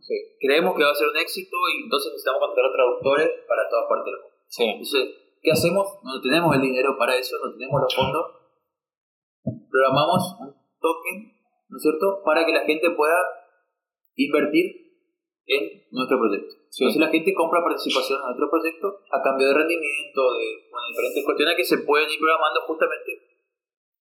Sí. 0.00 0.14
Creemos 0.40 0.74
que 0.76 0.84
va 0.84 0.90
a 0.90 0.94
ser 0.94 1.08
un 1.08 1.18
éxito 1.18 1.56
y 1.74 1.82
entonces 1.82 2.12
necesitamos 2.12 2.40
contratar 2.40 2.72
traductores 2.72 3.28
para 3.46 3.68
todas 3.68 3.86
partes 3.90 4.06
del 4.06 4.22
mundo. 4.22 4.38
Sí. 4.46 4.64
Entonces, 4.64 5.04
¿qué 5.42 5.50
hacemos? 5.50 5.98
No 6.04 6.22
tenemos 6.22 6.54
el 6.54 6.62
dinero 6.62 6.96
para 6.96 7.16
eso, 7.16 7.36
no 7.44 7.52
tenemos 7.52 7.82
los 7.82 7.94
fondos 7.94 8.37
programamos 9.70 10.36
un 10.40 10.54
token, 10.80 11.16
¿no 11.68 11.76
es 11.76 11.82
cierto?, 11.82 12.22
para 12.24 12.44
que 12.44 12.52
la 12.52 12.64
gente 12.64 12.90
pueda 12.90 13.16
invertir 14.16 14.88
en 15.48 15.88
nuestro 15.90 16.18
proyecto. 16.18 16.54
Entonces 16.68 17.00
la 17.00 17.08
gente 17.08 17.32
compra 17.32 17.64
participación 17.64 18.20
en 18.20 18.26
nuestro 18.26 18.50
proyecto 18.50 19.00
a 19.10 19.22
cambio 19.22 19.48
de 19.48 19.54
rendimiento, 19.54 20.20
de 20.36 20.68
diferentes 20.92 21.24
cuestiones 21.24 21.56
que 21.56 21.64
se 21.64 21.78
pueden 21.78 22.10
ir 22.10 22.20
programando 22.20 22.60
justamente 22.68 23.28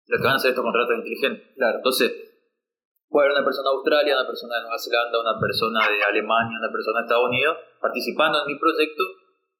lo 0.07 0.17
que 0.17 0.23
van 0.23 0.33
a 0.33 0.35
hacer 0.35 0.49
estos 0.49 0.65
contratos 0.65 0.97
inteligentes. 0.97 1.53
Claro. 1.55 1.77
Entonces, 1.77 2.09
puede 3.09 3.27
haber 3.27 3.37
una 3.37 3.45
persona 3.45 3.69
de 3.69 3.75
Australia, 3.77 4.17
una 4.17 4.27
persona 4.27 4.55
de 4.55 4.61
Nueva 4.61 4.79
Zelanda, 4.81 5.21
una 5.21 5.37
persona 5.39 5.79
de 5.89 6.03
Alemania, 6.03 6.57
una 6.57 6.71
persona 6.73 6.99
de 6.99 7.05
Estados 7.05 7.29
Unidos 7.29 7.57
participando 7.81 8.41
en 8.41 8.47
mi 8.49 8.57
proyecto 8.57 9.03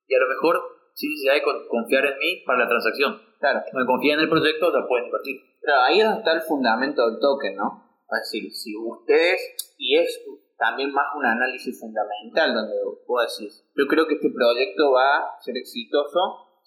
y 0.08 0.14
a 0.14 0.20
lo 0.20 0.28
mejor 0.30 0.62
sin 0.94 1.10
necesidad 1.12 1.34
de 1.36 1.44
confiar 1.68 2.06
en 2.06 2.18
mí 2.18 2.44
para 2.46 2.66
la 2.66 2.68
transacción. 2.70 3.22
Claro. 3.46 3.62
Me 3.74 3.86
confían 3.86 4.18
en 4.18 4.24
el 4.24 4.30
proyecto, 4.30 4.72
la 4.72 4.88
pueden 4.88 5.06
invertir. 5.06 5.38
Pero 5.62 5.78
ahí 5.86 6.00
es 6.00 6.06
donde 6.06 6.20
está 6.20 6.34
el 6.34 6.42
fundamento 6.42 7.06
del 7.06 7.20
token, 7.20 7.56
¿no? 7.56 8.02
Es 8.10 8.26
decir, 8.26 8.52
si 8.52 8.74
ustedes, 8.76 9.38
y 9.78 10.00
es 10.00 10.26
también 10.58 10.92
más 10.92 11.06
un 11.16 11.26
análisis 11.26 11.80
fundamental 11.80 12.56
donde 12.56 12.74
puedo 13.06 13.22
decir, 13.22 13.50
yo 13.76 13.86
creo 13.86 14.08
que 14.08 14.16
este 14.16 14.32
proyecto 14.34 14.94
va 14.94 15.18
a 15.18 15.42
ser 15.42 15.58
exitoso, 15.58 16.58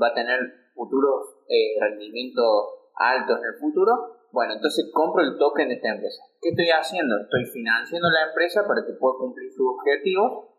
va 0.00 0.08
a 0.08 0.14
tener 0.14 0.38
futuros 0.74 1.42
eh, 1.48 1.74
rendimientos 1.80 2.92
altos 2.94 3.38
en 3.38 3.44
el 3.44 3.58
futuro, 3.58 3.92
bueno, 4.30 4.54
entonces 4.54 4.92
compro 4.94 5.24
el 5.24 5.38
token 5.38 5.70
de 5.70 5.74
esta 5.74 5.90
empresa. 5.90 6.22
¿Qué 6.40 6.50
estoy 6.50 6.70
haciendo? 6.70 7.16
Estoy 7.18 7.46
financiando 7.46 8.10
la 8.10 8.28
empresa 8.28 8.62
para 8.62 8.86
que 8.86 8.92
pueda 8.92 9.18
cumplir 9.18 9.50
sus 9.50 9.66
objetivos 9.74 10.54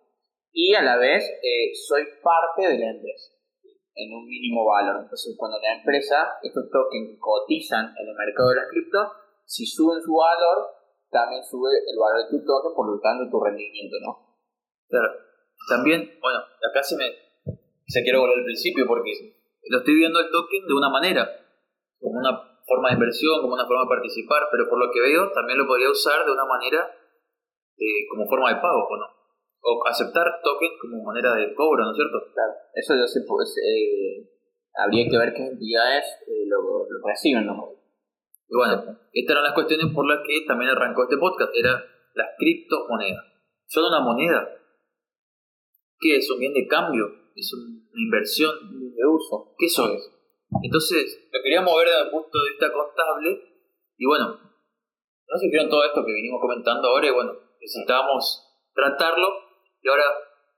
y 0.52 0.76
a 0.76 0.82
la 0.82 0.98
vez 0.98 1.24
eh, 1.24 1.72
soy 1.88 2.04
parte 2.22 2.68
de 2.68 2.80
la 2.80 2.90
empresa 2.92 3.39
en 3.96 4.14
un 4.14 4.26
mínimo 4.26 4.66
valor. 4.66 5.02
Entonces, 5.04 5.36
cuando 5.38 5.58
la 5.60 5.78
empresa, 5.78 6.40
estos 6.42 6.70
tokens 6.72 7.18
cotizan 7.20 7.94
en 7.98 8.08
el 8.08 8.16
mercado 8.16 8.50
de 8.50 8.56
las 8.56 8.70
cripto, 8.70 9.00
si 9.46 9.66
suben 9.66 10.02
su 10.02 10.14
valor, 10.14 10.80
también 11.10 11.44
sube 11.44 11.70
el 11.74 11.98
valor 11.98 12.24
de 12.24 12.30
tu 12.30 12.46
token, 12.46 12.74
por 12.76 12.88
lo 12.88 13.00
tanto 13.02 13.30
tu 13.30 13.44
rendimiento, 13.44 13.98
¿no? 14.02 14.38
Claro. 14.88 15.10
También, 15.70 16.18
bueno, 16.22 16.40
acá 16.40 16.82
se 16.82 16.96
me 16.96 17.30
se 17.90 18.04
quiero 18.04 18.22
volver 18.22 18.38
al 18.38 18.46
principio 18.46 18.86
porque 18.86 19.12
lo 19.68 19.78
estoy 19.80 19.96
viendo 19.96 20.20
el 20.20 20.30
token 20.30 20.66
de 20.68 20.74
una 20.74 20.90
manera, 20.90 21.26
como 22.00 22.20
una 22.20 22.62
forma 22.66 22.90
de 22.90 22.96
inversión, 22.96 23.42
como 23.42 23.56
una 23.56 23.66
forma 23.66 23.84
de 23.84 23.98
participar, 23.98 24.44
pero 24.52 24.70
por 24.70 24.78
lo 24.78 24.92
que 24.94 25.02
veo 25.02 25.32
también 25.34 25.58
lo 25.58 25.66
podría 25.66 25.90
usar 25.90 26.24
de 26.24 26.32
una 26.32 26.46
manera 26.46 26.86
eh, 27.78 28.06
como 28.10 28.30
forma 28.30 28.54
de 28.54 28.62
pago, 28.62 28.86
¿o 28.86 28.98
no? 28.98 29.19
O 29.62 29.88
aceptar 29.88 30.26
token 30.44 30.72
como 30.82 31.04
manera 31.04 31.36
de 31.36 31.54
cobro, 31.54 31.84
¿no 31.84 31.92
es 31.92 31.98
cierto? 31.98 32.18
Claro, 32.34 32.54
eso 32.74 32.96
yo 32.96 33.08
sé, 33.08 33.22
pues, 33.28 33.56
eh, 33.58 34.30
habría 34.76 35.10
que 35.10 35.18
ver 35.18 35.34
qué 35.34 35.46
entidades 35.46 36.06
eh, 36.28 36.46
lo, 36.48 36.88
reciben, 37.06 37.46
¿no? 37.46 37.76
Y 38.48 38.56
bueno, 38.56 39.00
estas 39.14 39.34
eran 39.34 39.44
las 39.44 39.54
cuestiones 39.54 39.94
por 39.94 40.08
las 40.08 40.20
que 40.26 40.46
también 40.48 40.72
arrancó 40.72 41.04
este 41.04 41.18
podcast, 41.18 41.52
era 41.56 41.84
las 42.16 42.28
criptomonedas. 42.38 43.26
¿Son 43.68 43.86
una 43.86 44.00
moneda? 44.00 44.50
¿Qué 46.00 46.18
es? 46.18 46.30
¿Un 46.32 46.40
bien 46.40 46.54
de 46.54 46.68
cambio? 46.68 47.06
¿Es 47.36 47.54
una 47.54 47.80
inversión? 47.94 48.52
de 49.00 49.08
uso? 49.08 49.56
¿Qué 49.58 49.66
eso 49.68 49.94
es? 49.94 50.12
Entonces, 50.62 51.30
lo 51.32 51.42
queríamos 51.42 51.76
ver 51.78 51.88
desde 51.88 52.04
el 52.04 52.10
punto 52.10 52.40
de 52.40 52.50
vista 52.50 52.74
contable 52.74 53.40
y 53.98 54.06
bueno, 54.06 54.40
no 55.28 55.38
se 55.38 55.48
vieron 55.48 55.70
todo 55.70 55.84
esto 55.86 56.04
que 56.04 56.14
vinimos 56.14 56.42
comentando 56.42 56.88
ahora 56.88 57.08
y 57.08 57.12
bueno, 57.12 57.34
necesitamos 57.62 58.50
tratarlo 58.74 59.49
y 59.82 59.90
ahora 59.90 60.04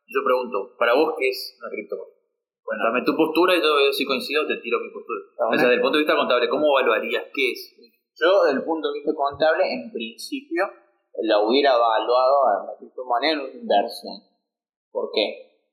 yo 0.07 0.19
pregunto, 0.25 0.75
¿para 0.77 0.93
vos 0.93 1.15
qué 1.17 1.29
es 1.29 1.57
una 1.59 1.69
criptomoneda? 1.69 2.21
Bueno, 2.63 2.83
dame 2.85 3.03
tu 3.03 3.15
postura 3.15 3.55
y 3.55 3.61
yo 3.61 3.75
veo 3.75 3.91
si 3.91 4.05
coincido, 4.05 4.47
te 4.47 4.57
tiro 4.57 4.79
mi 4.79 4.91
postura. 4.91 5.19
O 5.49 5.55
sea, 5.55 5.67
desde 5.67 5.75
el 5.75 5.81
punto 5.81 5.97
de 5.97 6.03
vista 6.03 6.15
contable, 6.15 6.47
¿cómo 6.47 6.79
evaluarías 6.79 7.25
qué 7.33 7.51
es? 7.51 7.75
Yo, 8.15 8.43
desde 8.45 8.59
el 8.59 8.65
punto 8.65 8.87
de 8.87 8.99
vista 8.99 9.11
contable, 9.15 9.63
en 9.65 9.91
principio, 9.91 10.69
la 11.23 11.39
hubiera 11.39 11.75
evaluado 11.75 12.47
a 12.47 12.63
una 12.63 12.77
criptomoneda 12.77 13.33
en 13.33 13.39
una 13.39 13.53
inversión. 13.53 14.15
¿Por 14.91 15.09
qué? 15.13 15.67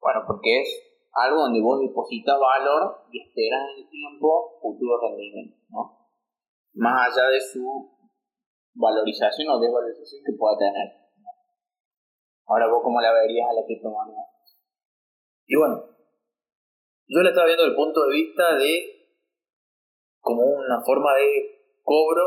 Bueno, 0.00 0.22
porque 0.26 0.60
es 0.60 0.68
algo 1.12 1.40
donde 1.40 1.60
vos 1.60 1.80
depositas 1.80 2.38
valor 2.38 3.06
y 3.10 3.22
esperas 3.22 3.60
en 3.72 3.84
el 3.84 3.90
tiempo 3.90 4.58
futuro 4.60 5.00
rendimiento, 5.00 5.56
¿no? 5.70 6.10
Más 6.74 7.10
allá 7.10 7.28
de 7.28 7.40
su 7.40 7.64
valorización 8.74 9.48
o 9.48 9.58
desvalorización 9.58 10.22
que 10.24 10.36
pueda 10.36 10.58
tener. 10.58 11.05
Ahora 12.46 12.68
vos 12.68 12.80
cómo 12.82 13.00
la 13.00 13.12
verías 13.12 13.48
a 13.50 13.54
la 13.54 13.66
criptomoneda. 13.66 14.22
Y 15.46 15.56
bueno, 15.56 15.96
yo 17.08 17.22
la 17.22 17.30
estaba 17.30 17.46
viendo 17.46 17.62
desde 17.62 17.74
el 17.74 17.76
punto 17.76 18.06
de 18.06 18.14
vista 18.14 18.56
de 18.56 18.96
como 20.20 20.42
una 20.42 20.82
forma 20.82 21.14
de 21.14 21.78
cobro, 21.82 22.22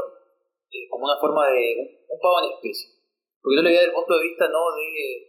como 0.90 1.06
una 1.06 1.20
forma 1.20 1.48
de 1.52 2.04
un 2.08 2.20
pago 2.20 2.40
en 2.44 2.56
especie. 2.56 2.96
Porque 3.42 3.58
yo 3.58 3.62
la 3.64 3.70
veía 3.70 3.80
desde 3.80 3.92
el 3.92 4.00
punto 4.00 4.16
de 4.16 4.24
vista 4.24 4.48
no 4.48 4.60
de, 4.76 5.28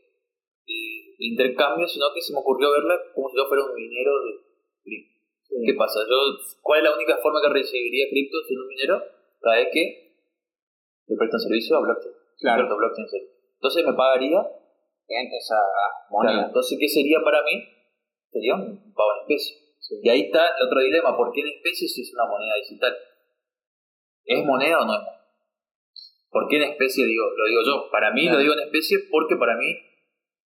intercambio, 1.18 1.86
sino 1.86 2.06
que 2.14 2.22
se 2.22 2.32
me 2.32 2.38
ocurrió 2.38 2.70
verla 2.70 2.94
como 3.12 3.28
si 3.28 3.36
yo 3.36 3.46
fuera 3.46 3.64
un 3.64 3.74
minero 3.74 4.12
de 4.22 4.30
cripto. 4.82 5.18
¿Qué 5.66 5.74
pasa? 5.74 5.98
Yo, 6.08 6.16
¿Cuál 6.62 6.78
es 6.78 6.84
la 6.84 6.94
única 6.94 7.18
forma 7.18 7.42
que 7.42 7.52
recibiría 7.52 8.06
cripto 8.08 8.38
siendo 8.46 8.62
un 8.62 8.68
minero? 8.68 9.02
Cada 9.40 9.56
vez 9.56 9.68
que 9.72 10.14
le 11.08 11.16
prestan 11.16 11.40
servicio 11.40 11.76
a 11.76 11.80
blockchain. 11.80 12.14
Claro. 12.38 12.76
blockchain 12.76 13.06
Entonces 13.58 13.84
me 13.84 13.94
pagaría 13.94 14.46
en 15.10 15.26
esa 15.34 15.58
moneda. 16.10 16.46
Entonces, 16.46 16.78
¿qué 16.80 16.88
sería 16.88 17.18
para 17.24 17.42
mí? 17.42 17.62
Sería 18.30 18.54
un 18.54 18.94
pago 18.94 19.10
en 19.16 19.20
especie. 19.22 19.56
Y 20.02 20.08
ahí 20.08 20.20
está 20.30 20.46
el 20.46 20.66
otro 20.66 20.80
dilema, 20.80 21.16
¿por 21.16 21.32
qué 21.32 21.40
en 21.40 21.48
especie 21.48 21.88
si 21.88 22.02
es 22.02 22.14
una 22.14 22.26
moneda 22.26 22.54
digital? 22.62 22.96
¿Es 24.24 24.44
moneda 24.44 24.80
o 24.80 24.84
no 24.86 24.94
es 24.94 25.00
moneda? 25.00 25.20
¿Por 26.30 26.46
qué 26.48 26.56
en 26.56 26.70
especie 26.70 27.06
digo, 27.06 27.24
lo 27.36 27.44
digo 27.44 27.60
yo? 27.66 27.90
Para 27.90 28.12
mí 28.12 28.28
lo 28.28 28.38
digo 28.38 28.52
en 28.54 28.60
especie 28.60 28.98
porque 29.10 29.34
para 29.34 29.56
mí 29.56 29.74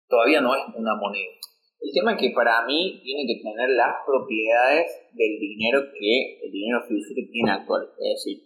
todavía 0.08 0.40
no 0.40 0.54
es 0.54 0.62
una 0.74 0.94
moneda. 0.94 1.32
El 1.80 1.92
tema 1.92 2.12
es 2.14 2.18
que 2.18 2.30
para 2.34 2.64
mí 2.64 3.00
tiene 3.04 3.26
que 3.26 3.42
tener 3.42 3.68
las 3.70 3.96
propiedades 4.06 4.86
del 5.12 5.38
dinero 5.38 5.82
que 5.92 6.40
el 6.42 6.50
dinero 6.50 6.82
fiduciario 6.88 7.28
tiene 7.30 7.50
actual. 7.50 7.92
Es 8.00 8.24
decir, 8.24 8.42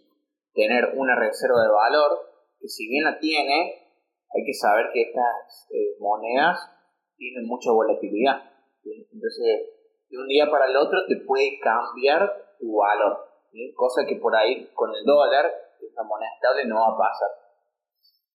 tener 0.53 0.91
una 0.95 1.15
reserva 1.15 1.63
de 1.63 1.71
valor 1.71 2.11
que 2.59 2.67
si 2.67 2.89
bien 2.89 3.05
la 3.05 3.17
tiene, 3.17 3.80
hay 4.33 4.43
que 4.45 4.53
saber 4.53 4.87
que 4.93 5.01
estas 5.01 5.67
eh, 5.71 5.97
monedas 5.99 6.57
tienen 7.17 7.45
mucha 7.45 7.71
volatilidad. 7.71 8.41
Entonces, 8.83 9.81
de 10.09 10.17
un 10.17 10.27
día 10.27 10.49
para 10.49 10.65
el 10.65 10.75
otro 10.75 11.05
te 11.07 11.17
puede 11.25 11.59
cambiar 11.59 12.55
tu 12.59 12.77
valor. 12.77 13.27
Cosa 13.75 14.05
que 14.07 14.15
por 14.15 14.35
ahí 14.35 14.69
con 14.73 14.89
el 14.95 15.03
dólar, 15.03 15.45
esta 15.45 16.03
moneda 16.03 16.29
estable, 16.35 16.65
no 16.65 16.75
va 16.75 16.95
a 16.95 16.97
pasar. 16.97 17.29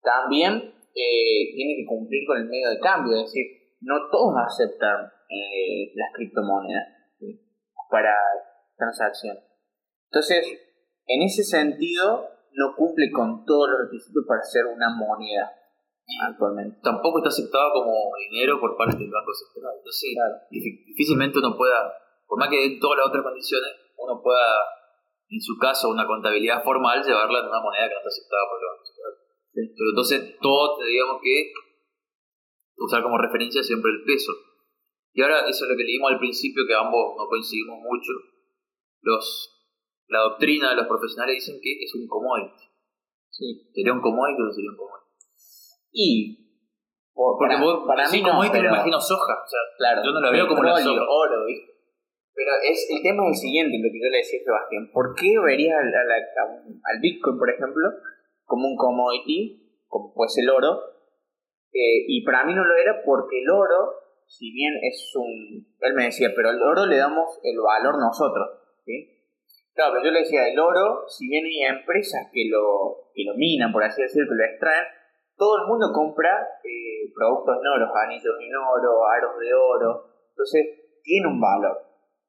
También 0.01 0.75
eh, 0.93 1.55
tiene 1.55 1.75
que 1.77 1.85
cumplir 1.87 2.27
con 2.27 2.37
el 2.37 2.45
medio 2.45 2.69
de 2.69 2.79
cambio, 2.79 3.15
es 3.15 3.23
decir, 3.23 3.45
no 3.81 4.09
todos 4.11 4.33
aceptan 4.37 5.05
eh, 5.29 5.91
las 5.95 6.13
criptomonedas 6.13 6.87
para 7.89 8.13
transacción. 8.77 9.37
Entonces, 10.11 10.45
en 11.07 11.21
ese 11.21 11.43
sentido, 11.43 12.29
no 12.51 12.75
cumple 12.75 13.11
con 13.11 13.45
todos 13.45 13.69
los 13.69 13.81
requisitos 13.85 14.23
para 14.27 14.41
ser 14.43 14.65
una 14.65 14.89
moneda 14.89 15.51
actualmente. 16.21 16.79
Tampoco 16.81 17.19
está 17.19 17.29
aceptado 17.29 17.73
como 17.73 18.11
dinero 18.29 18.59
por 18.59 18.77
parte 18.77 18.97
del 18.97 19.11
Banco 19.11 19.31
Central. 19.33 19.73
Entonces, 19.77 20.15
difícilmente 20.49 21.39
uno 21.39 21.57
pueda, 21.57 21.93
por 22.27 22.39
más 22.39 22.49
que 22.49 22.65
en 22.65 22.79
todas 22.79 22.99
las 22.99 23.07
otras 23.07 23.23
condiciones, 23.23 23.69
uno 23.97 24.21
pueda, 24.21 24.45
en 25.29 25.41
su 25.41 25.57
caso, 25.57 25.89
una 25.89 26.05
contabilidad 26.05 26.63
formal, 26.63 27.03
llevarla 27.03 27.39
en 27.39 27.47
una 27.47 27.61
moneda 27.61 27.89
que 27.89 27.95
no 27.95 27.99
está 27.99 28.09
aceptada 28.09 28.43
por 28.49 28.59
el 28.59 28.67
Banco 28.69 28.85
Central. 28.85 29.13
Pero 29.55 29.89
entonces, 29.89 30.39
todo, 30.41 30.77
digamos 30.83 31.21
que 31.23 31.53
usar 32.77 33.01
como 33.01 33.17
referencia 33.17 33.63
siempre 33.63 33.91
el 33.91 34.03
peso. 34.03 34.33
Y 35.13 35.21
ahora, 35.21 35.47
eso 35.47 35.63
es 35.63 35.71
lo 35.71 35.77
que 35.77 35.83
leímos 35.83 36.11
al 36.11 36.19
principio, 36.19 36.67
que 36.67 36.75
ambos 36.75 37.15
no 37.17 37.25
coincidimos 37.27 37.79
mucho. 37.79 38.11
Los, 39.01 39.49
la 40.07 40.19
doctrina 40.19 40.71
de 40.71 40.75
los 40.75 40.87
profesionales 40.87 41.35
dicen 41.35 41.59
que 41.61 41.83
es 41.83 41.95
un 41.95 42.05
commodity. 42.07 42.67
Sí. 43.29 43.71
¿Sería 43.73 43.93
un 43.93 44.01
commodity 44.01 44.41
o 44.41 44.51
sería 44.51 44.71
un 44.71 44.77
commodity? 44.77 45.04
Y. 45.95 46.43
Porque 47.15 47.55
para, 47.87 48.09
mí 48.11 48.21
no, 48.21 48.39
me 48.41 48.59
imagino 48.59 48.99
soja. 48.99 49.33
O 49.39 49.47
sea, 49.47 49.59
claro, 49.77 50.01
yo 50.03 50.11
no 50.11 50.19
lo 50.19 50.31
veo 50.31 50.47
como 50.47 50.61
la 50.63 50.75
soja. 50.77 51.01
oro, 51.07 51.45
¿viste? 51.45 51.71
Pero 52.35 52.51
es, 52.69 52.85
el 52.91 53.01
tema 53.01 53.23
es 53.23 53.39
el 53.39 53.47
siguiente, 53.47 53.79
lo 53.79 53.87
que 53.87 54.03
yo 54.03 54.11
le 54.11 54.17
decía 54.17 54.39
a 54.41 54.43
Sebastián. 54.43 54.91
¿Por 54.91 55.15
qué 55.15 55.39
vería 55.39 55.79
al, 55.79 55.87
al, 55.87 56.99
Bitcoin, 56.99 57.39
por 57.39 57.49
ejemplo, 57.49 57.87
como 58.43 58.67
un 58.67 58.75
commodity, 58.75 59.87
como 59.87 60.13
pues 60.13 60.37
el 60.37 60.49
oro? 60.49 60.81
Eh, 61.71 62.03
y 62.07 62.25
para 62.25 62.43
mí 62.43 62.53
no 62.53 62.65
lo 62.65 62.75
era 62.75 63.01
porque 63.05 63.41
el 63.41 63.49
oro, 63.49 63.93
si 64.27 64.51
bien 64.51 64.73
es 64.83 65.13
un... 65.15 65.65
Él 65.79 65.93
me 65.93 66.05
decía, 66.05 66.33
pero 66.35 66.49
al 66.49 66.61
oro 66.61 66.85
le 66.85 66.97
damos 66.97 67.39
el 67.43 67.55
valor 67.57 67.97
nosotros. 67.99 68.49
¿sí? 68.85 69.15
Claro, 69.73 69.93
pero 69.93 70.05
yo 70.05 70.11
le 70.11 70.19
decía, 70.19 70.47
el 70.49 70.59
oro, 70.59 71.05
si 71.07 71.29
bien 71.29 71.45
hay 71.45 71.77
empresas 71.77 72.27
que 72.33 72.49
lo, 72.49 73.11
que 73.13 73.23
lo 73.23 73.35
minan, 73.35 73.71
por 73.71 73.83
así 73.83 74.01
decirlo, 74.01 74.27
que 74.27 74.35
lo 74.35 74.51
extraen, 74.51 74.85
todo 75.37 75.57
el 75.59 75.67
mundo 75.67 75.91
compra 75.91 76.31
eh, 76.63 77.11
productos 77.13 77.59
en 77.59 77.67
oro, 77.67 77.91
anillos 77.91 78.35
en 78.39 78.55
oro, 78.55 79.03
aros 79.05 79.39
de 79.39 79.53
oro. 79.53 79.89
Entonces, 80.29 81.01
tiene 81.03 81.27
un 81.27 81.39
valor, 81.39 81.77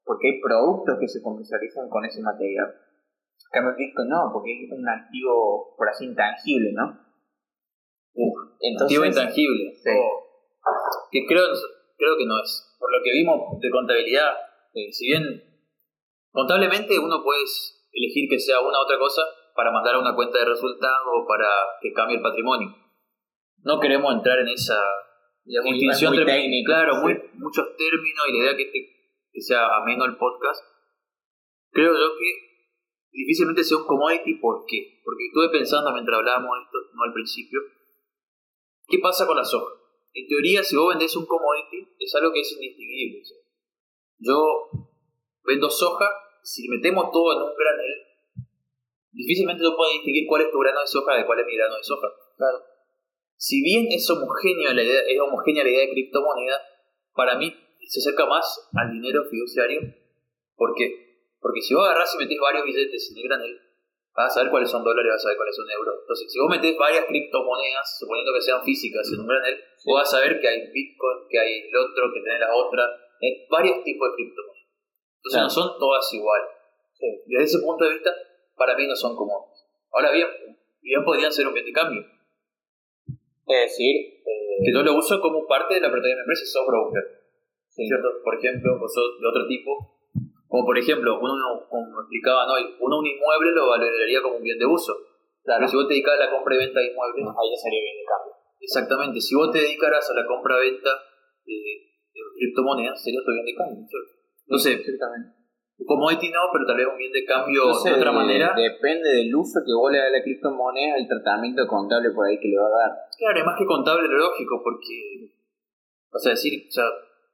porque 0.03 0.27
hay 0.27 0.41
productos 0.41 0.97
que 0.99 1.07
se 1.07 1.21
comercializan 1.21 1.89
con 1.89 2.03
ese 2.05 2.21
material. 2.21 2.67
Cambio 3.51 3.75
Bitcoin 3.77 4.09
no, 4.09 4.29
porque 4.33 4.65
es 4.65 4.71
un 4.71 4.87
activo, 4.87 5.73
por 5.77 5.87
así, 5.87 6.05
intangible, 6.05 6.73
¿no? 6.73 7.07
activo 8.81 9.05
intangible. 9.05 9.71
Sí. 9.75 9.91
que 11.11 11.25
creo, 11.27 11.45
creo 11.97 12.17
que 12.17 12.25
no 12.25 12.35
es. 12.43 12.75
Por 12.79 12.91
lo 12.91 12.99
que 13.03 13.11
vimos 13.13 13.59
de 13.59 13.69
contabilidad, 13.69 14.35
eh, 14.73 14.91
si 14.91 15.07
bien 15.07 15.23
contablemente 16.31 16.99
uno 16.99 17.23
puede 17.23 17.43
elegir 17.93 18.29
que 18.29 18.39
sea 18.39 18.59
una 18.59 18.79
u 18.79 18.83
otra 18.83 18.99
cosa 18.99 19.21
para 19.55 19.71
mandar 19.71 19.95
a 19.95 19.99
una 19.99 20.13
cuenta 20.13 20.39
de 20.39 20.45
resultados 20.45 21.07
o 21.07 21.25
para 21.25 21.47
que 21.81 21.93
cambie 21.93 22.17
el 22.17 22.21
patrimonio 22.21 22.86
no 23.67 23.79
queremos 23.81 24.15
entrar 24.15 24.39
en 24.39 24.47
esa 24.47 24.79
distinción 25.43 26.15
técnica. 26.15 26.71
Claro, 26.73 26.95
muy, 27.03 27.13
muchos 27.33 27.75
términos 27.75 28.23
y 28.29 28.31
la 28.31 28.39
idea 28.39 28.55
que, 28.55 28.63
este, 28.63 29.41
sea 29.41 29.67
ameno 29.75 30.05
el 30.05 30.15
podcast. 30.15 30.63
Creo 31.71 31.91
yo 31.91 32.17
que 32.17 32.29
difícilmente 33.11 33.63
sea 33.65 33.77
un 33.77 33.85
commodity. 33.85 34.35
¿Por 34.35 34.63
qué? 34.65 35.01
Porque 35.03 35.25
estuve 35.27 35.49
pensando 35.49 35.91
mientras 35.91 36.17
hablábamos 36.17 36.49
esto, 36.63 36.77
no 36.93 37.03
al 37.03 37.13
principio, 37.13 37.59
¿qué 38.87 38.99
pasa 38.99 39.27
con 39.27 39.35
la 39.35 39.43
soja? 39.43 39.73
En 40.13 40.27
teoría, 40.27 40.63
si 40.63 40.75
vos 40.77 40.89
vendés 40.89 41.15
un 41.17 41.25
commodity, 41.25 41.93
es 41.99 42.15
algo 42.15 42.31
que 42.31 42.39
es 42.39 42.51
indistinguible. 42.53 43.21
Yo 44.19 44.69
vendo 45.43 45.69
soja, 45.69 46.09
si 46.41 46.67
metemos 46.69 47.11
todo 47.11 47.33
en 47.33 47.49
un 47.49 47.55
granel, 47.55 48.47
difícilmente 49.11 49.61
yo 49.61 49.75
puedo 49.75 49.91
distinguir 49.91 50.25
cuál 50.25 50.43
es 50.43 50.51
tu 50.51 50.57
grano 50.57 50.79
de 50.79 50.87
soja 50.87 51.15
de 51.15 51.25
cuál 51.25 51.39
es 51.39 51.45
mi 51.45 51.55
grano 51.55 51.75
de 51.75 51.83
soja. 51.83 52.07
Claro 52.37 52.76
si 53.37 53.61
bien 53.61 53.85
es 53.91 54.09
homogénea 54.09 54.73
la 54.73 54.81
idea, 54.81 55.01
es 55.07 55.19
homogénea 55.21 55.63
la 55.63 55.69
idea 55.69 55.85
de 55.85 55.91
criptomoneda, 55.91 56.57
para 57.13 57.37
mí 57.37 57.53
se 57.85 57.99
acerca 57.99 58.25
más 58.25 58.69
al 58.73 58.91
dinero 58.91 59.23
fiduciario. 59.29 59.81
¿Por 60.55 60.73
qué? 60.75 61.37
Porque 61.39 61.61
si 61.61 61.75
vos 61.75 61.85
agarrás 61.85 62.13
y 62.15 62.17
metés 62.17 62.39
varios 62.41 62.65
billetes 62.65 63.11
en 63.11 63.17
el 63.17 63.23
granel, 63.29 63.61
vas 64.15 64.31
a 64.31 64.33
saber 64.33 64.49
cuáles 64.49 64.71
son 64.71 64.83
dólares, 64.83 65.11
vas 65.13 65.21
a 65.21 65.23
saber 65.29 65.37
cuáles 65.37 65.55
son 65.55 65.69
euros. 65.69 65.95
Entonces, 66.01 66.33
si 66.33 66.39
vos 66.39 66.49
metés 66.49 66.75
varias 66.77 67.05
criptomonedas, 67.05 67.99
suponiendo 67.99 68.33
que 68.33 68.41
sean 68.41 68.63
físicas 68.65 69.07
en 69.13 69.19
un 69.21 69.27
granel, 69.27 69.55
vos 69.85 70.01
vas 70.01 70.13
a 70.13 70.17
saber 70.17 70.41
que 70.41 70.47
hay 70.47 70.71
Bitcoin, 70.73 71.29
que 71.29 71.39
hay 71.39 71.69
el 71.69 71.75
otro, 71.77 72.09
que 72.11 72.21
tenés 72.21 72.39
la 72.39 72.55
otra, 72.55 72.89
hay 73.21 73.45
varios 73.51 73.83
tipos 73.83 74.09
de 74.09 74.15
criptomonedas. 74.15 74.67
Entonces 75.17 75.41
no 75.41 75.49
son 75.49 75.79
todas 75.79 76.11
iguales. 76.11 76.49
Desde 77.27 77.43
ese 77.43 77.59
punto 77.59 77.85
de 77.85 77.93
vista, 77.93 78.11
para 78.57 78.75
mí 78.75 78.87
no 78.87 78.95
son 78.95 79.15
comunes. 79.15 79.61
Ahora 79.93 80.09
bien, 80.11 80.27
bien 80.81 81.03
podrían 81.05 81.31
ser 81.31 81.45
un 81.45 81.53
bien 81.53 81.65
de 81.65 81.71
cambio 81.71 82.16
es 83.47 83.71
decir, 83.71 83.95
eh, 83.95 84.59
que 84.63 84.73
yo 84.73 84.83
lo 84.83 84.97
uso 84.97 85.19
como 85.21 85.47
parte 85.47 85.75
de 85.75 85.81
la 85.81 85.91
propiedad 85.91 86.15
de 86.15 86.19
mi 86.19 86.23
empresa, 86.27 86.45
sos 86.45 86.67
broker. 86.67 87.03
¿Cierto? 87.69 88.09
Por 88.23 88.35
ejemplo, 88.35 88.79
vos 88.79 88.91
sos 88.91 89.21
de 89.21 89.27
otro 89.27 89.47
tipo. 89.47 89.71
Como 90.47 90.65
por 90.65 90.77
ejemplo, 90.77 91.19
uno, 91.19 91.67
como 91.69 92.01
explicaban 92.01 92.49
hoy, 92.49 92.63
uno 92.79 92.99
un 92.99 93.05
inmueble 93.05 93.51
lo 93.53 93.67
valoraría 93.69 94.21
como 94.21 94.37
un 94.37 94.43
bien 94.43 94.57
de 94.57 94.65
uso. 94.65 94.95
Claro. 95.43 95.59
Pero 95.61 95.69
si 95.69 95.75
vos 95.77 95.87
te 95.87 95.93
dedicas 95.93 96.15
a 96.15 96.25
la 96.25 96.31
compra 96.31 96.55
y 96.55 96.57
venta 96.57 96.79
de 96.79 96.87
inmuebles. 96.87 97.23
ahí 97.23 97.49
ya 97.51 97.59
sería 97.61 97.81
bien 97.83 97.97
de 97.97 98.05
cambio. 98.07 98.33
Exactamente. 98.59 99.21
Si 99.21 99.35
vos 99.35 99.51
te 99.51 99.59
dedicaras 99.59 100.09
a 100.09 100.13
la 100.15 100.25
compra 100.25 100.57
y 100.57 100.71
venta 100.71 100.91
de, 101.45 101.53
de 101.53 102.19
criptomonedas, 102.39 103.03
sería 103.03 103.21
tu 103.23 103.31
bien 103.31 103.45
de 103.45 103.55
cambio. 103.55 103.85
¿cierto? 103.85 104.11
Entonces, 104.47 104.79
Exactamente. 104.79 105.36
Commodity 105.85 106.33
no, 106.33 106.49
pero 106.51 106.65
tal 106.65 106.77
vez 106.77 106.87
un 106.89 106.97
bien 106.97 107.13
de 107.13 107.23
cambio 107.23 107.69
de 107.69 107.93
otra 107.93 108.11
manera. 108.11 108.53
Depende 108.57 109.09
del 109.13 109.35
uso 109.35 109.61
que 109.61 109.73
vos 109.77 109.91
le 109.91 109.99
das 109.99 110.09
a 110.09 110.17
la 110.17 110.23
criptomoneda, 110.23 110.97
el 110.97 111.07
tratamiento 111.07 111.67
contable 111.67 112.09
por 112.11 112.25
ahí 112.25 112.39
que 112.39 112.49
le 112.49 112.57
va 112.57 112.65
a 112.65 112.79
dar. 112.81 112.91
Claro, 113.13 113.45
más 113.45 113.55
que 113.57 113.65
contable, 113.65 114.07
lógico, 114.09 114.61
porque. 114.63 115.37
O 116.09 116.17
sea, 116.17 116.31
decir, 116.31 116.65
o 116.67 116.71
sea, 116.71 116.85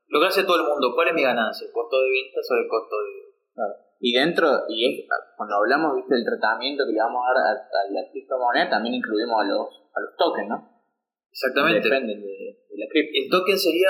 lo 0.07 0.19
que 0.19 0.27
hace 0.27 0.43
todo 0.43 0.59
el 0.59 0.67
mundo, 0.67 0.91
¿cuál 0.93 1.07
es 1.07 1.13
mi 1.13 1.23
ganancia? 1.23 1.65
¿El 1.65 1.71
costo 1.71 1.95
de 2.01 2.09
ventas 2.09 2.43
o 2.51 2.55
el 2.59 2.67
costo 2.67 2.95
de.? 2.99 3.11
Claro. 3.55 3.73
Y 3.99 4.11
dentro, 4.11 4.47
y 4.67 4.91
es, 4.91 5.07
cuando 5.37 5.55
hablamos 5.55 5.95
¿viste, 5.95 6.15
del 6.15 6.25
tratamiento 6.25 6.83
que 6.83 6.91
le 6.91 6.99
vamos 6.99 7.23
a 7.23 7.31
dar 7.31 7.55
a, 7.55 7.91
la 7.95 8.11
criptomoneda, 8.11 8.69
también 8.69 8.95
incluimos 8.95 9.39
a 9.39 9.47
los, 9.47 9.67
a 9.95 9.99
los 10.03 10.17
tokens, 10.17 10.49
¿no? 10.49 10.83
Exactamente. 11.31 11.79
Dependen 11.79 12.19
de, 12.19 12.59
de 12.67 12.75
la 12.75 12.87
cripto. 12.91 13.13
El 13.23 13.29
token 13.31 13.57
sería. 13.57 13.87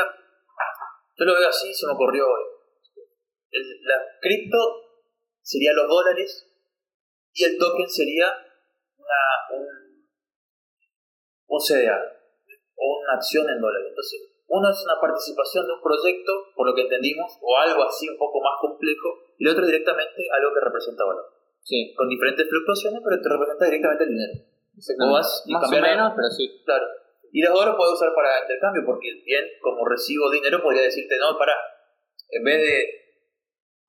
Yo 1.17 1.25
lo 1.25 1.33
veo 1.33 1.50
así, 1.50 1.74
se 1.74 1.88
me 1.88 1.93
ocurrió 1.93 2.25
hoy 2.25 2.52
el, 3.53 3.81
la 3.86 3.98
cripto 4.19 4.57
sería 5.41 5.74
los 5.74 5.88
dólares 5.88 6.50
y 7.33 7.43
el 7.45 7.57
token 7.57 7.89
sería 7.89 8.27
una, 8.98 9.57
un, 9.57 9.67
un 11.48 11.60
CDA 11.60 11.98
o 12.75 13.00
una 13.00 13.13
acción 13.13 13.50
en 13.50 13.62
dólares. 13.62 13.88
Entonces, 13.89 14.33
uno 14.48 14.69
es 14.69 14.83
una 14.86 15.00
participación 15.01 15.65
de 15.65 15.74
un 15.74 15.81
proyecto, 15.81 16.31
por 16.55 16.67
lo 16.67 16.75
que 16.75 16.81
entendimos, 16.81 17.39
o 17.41 17.57
algo 17.57 17.83
así 17.83 18.10
un 18.10 18.17
poco 18.17 18.41
más 18.41 18.53
complejo, 18.62 19.33
y 19.38 19.45
el 19.45 19.51
otro 19.53 19.65
directamente 19.65 20.27
algo 20.29 20.53
que 20.53 20.62
representa 20.62 21.05
valor. 21.05 21.25
Sí. 21.63 21.93
Con 21.95 22.10
diferentes 22.10 22.48
fluctuaciones, 22.48 23.01
pero 23.03 23.22
te 23.22 23.29
representa 23.29 23.65
directamente 23.65 24.03
el 24.03 24.10
dinero. 24.10 24.33
O 25.00 25.13
vas 25.13 25.43
y 25.48 25.53
más 25.53 25.72
o 25.72 25.81
menos, 25.81 26.13
pero 26.15 26.29
sí. 26.29 26.62
Claro. 26.65 26.86
Y 27.31 27.41
los 27.41 27.50
los 27.50 27.75
puedes 27.75 27.93
usar 27.93 28.13
para 28.13 28.41
intercambio, 28.41 28.83
porque 28.86 29.10
bien, 29.25 29.45
como 29.62 29.86
recibo 29.86 30.29
dinero, 30.29 30.62
podría 30.62 30.83
decirte, 30.83 31.17
no, 31.17 31.38
para, 31.38 31.55
en 32.29 32.43
vez 32.43 32.62
de 32.62 33.02